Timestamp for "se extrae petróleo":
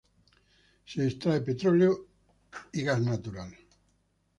0.83-2.07